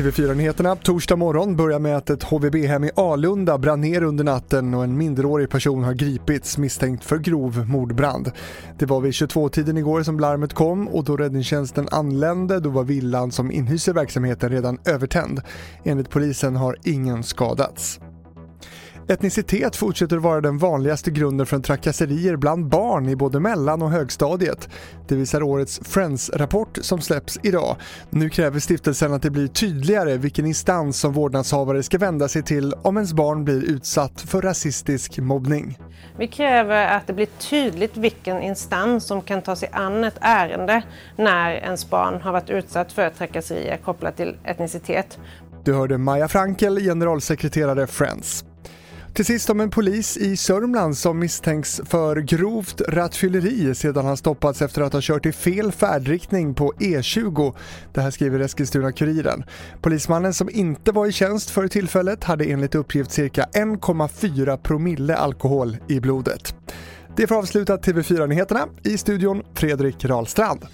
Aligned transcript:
TV4-nyheterna 0.00 0.76
torsdag 0.76 1.16
morgon 1.16 1.56
börjar 1.56 1.78
med 1.78 1.96
att 1.96 2.10
ett 2.10 2.22
HVB-hem 2.22 2.84
i 2.84 2.90
Alunda 2.96 3.58
brann 3.58 3.80
ner 3.80 4.02
under 4.02 4.24
natten 4.24 4.74
och 4.74 4.84
en 4.84 4.96
minderårig 4.96 5.50
person 5.50 5.84
har 5.84 5.94
gripits 5.94 6.58
misstänkt 6.58 7.04
för 7.04 7.18
grov 7.18 7.68
mordbrand. 7.68 8.30
Det 8.78 8.86
var 8.86 9.00
vid 9.00 9.12
22-tiden 9.12 9.76
igår 9.76 10.02
som 10.02 10.20
larmet 10.20 10.54
kom 10.54 10.88
och 10.88 11.04
då 11.04 11.16
räddningstjänsten 11.16 11.88
anlände 11.90 12.60
då 12.60 12.70
var 12.70 12.84
villan 12.84 13.32
som 13.32 13.52
inhyser 13.52 13.92
verksamheten 13.92 14.50
redan 14.50 14.78
övertänd. 14.84 15.40
Enligt 15.84 16.10
polisen 16.10 16.56
har 16.56 16.76
ingen 16.84 17.22
skadats. 17.22 18.00
Etnicitet 19.08 19.76
fortsätter 19.76 20.16
vara 20.16 20.40
den 20.40 20.58
vanligaste 20.58 21.10
grunden 21.10 21.46
för 21.46 21.58
trakasserier 21.58 22.36
bland 22.36 22.68
barn 22.68 23.08
i 23.08 23.16
både 23.16 23.40
mellan 23.40 23.82
och 23.82 23.90
högstadiet. 23.90 24.68
Det 25.08 25.14
visar 25.14 25.42
årets 25.42 25.80
Friends-rapport 25.84 26.78
som 26.80 27.00
släpps 27.00 27.38
idag. 27.42 27.76
Nu 28.10 28.30
kräver 28.30 28.60
stiftelsen 28.60 29.12
att 29.12 29.22
det 29.22 29.30
blir 29.30 29.46
tydligare 29.46 30.16
vilken 30.16 30.46
instans 30.46 31.00
som 31.00 31.12
vårdnadshavare 31.12 31.82
ska 31.82 31.98
vända 31.98 32.28
sig 32.28 32.42
till 32.42 32.74
om 32.82 32.96
ens 32.96 33.12
barn 33.12 33.44
blir 33.44 33.62
utsatt 33.62 34.20
för 34.20 34.42
rasistisk 34.42 35.18
mobbning. 35.18 35.78
Vi 36.18 36.26
kräver 36.26 36.96
att 36.96 37.06
det 37.06 37.12
blir 37.12 37.28
tydligt 37.50 37.96
vilken 37.96 38.42
instans 38.42 39.04
som 39.06 39.22
kan 39.22 39.42
ta 39.42 39.56
sig 39.56 39.68
an 39.72 40.04
ett 40.04 40.18
ärende 40.20 40.82
när 41.16 41.50
ens 41.50 41.90
barn 41.90 42.22
har 42.22 42.32
varit 42.32 42.50
utsatt 42.50 42.92
för 42.92 43.10
trakasserier 43.10 43.76
kopplat 43.76 44.16
till 44.16 44.36
etnicitet. 44.44 45.18
Du 45.64 45.74
hörde 45.74 45.98
Maja 45.98 46.28
Frankel, 46.28 46.78
generalsekreterare 46.78 47.86
Friends. 47.86 48.44
Till 49.14 49.24
sist 49.24 49.50
om 49.50 49.60
en 49.60 49.70
polis 49.70 50.16
i 50.16 50.36
Sörmland 50.36 50.96
som 50.96 51.18
misstänks 51.18 51.80
för 51.84 52.16
grovt 52.16 52.80
rattfylleri 52.88 53.74
sedan 53.74 54.06
han 54.06 54.16
stoppats 54.16 54.62
efter 54.62 54.82
att 54.82 54.92
ha 54.92 55.00
kört 55.02 55.26
i 55.26 55.32
fel 55.32 55.72
färdriktning 55.72 56.54
på 56.54 56.72
E20. 56.72 57.54
Det 57.92 58.00
här 58.00 58.10
skriver 58.10 58.40
Eskilstuna-Kuriren. 58.40 59.44
Polismannen 59.80 60.34
som 60.34 60.50
inte 60.50 60.92
var 60.92 61.06
i 61.06 61.12
tjänst 61.12 61.50
för 61.50 61.68
tillfället 61.68 62.24
hade 62.24 62.44
enligt 62.44 62.74
uppgift 62.74 63.10
cirka 63.10 63.46
1,4 63.52 64.56
promille 64.56 65.16
alkohol 65.16 65.76
i 65.88 66.00
blodet. 66.00 66.54
Det 67.16 67.26
får 67.26 67.34
avsluta 67.34 67.76
TV4-nyheterna. 67.76 68.66
I 68.82 68.98
studion 68.98 69.42
Fredrik 69.54 70.04
Rahlstrand. 70.04 70.66